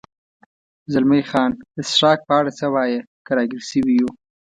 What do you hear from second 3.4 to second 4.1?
ګیر شوي یو.